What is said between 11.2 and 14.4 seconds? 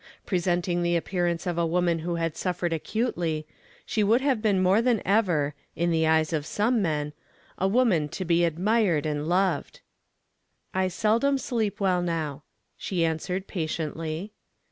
sleep well now," she answered, patiently.